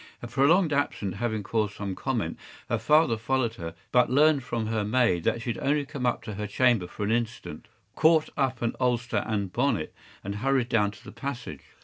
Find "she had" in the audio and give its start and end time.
5.43-5.61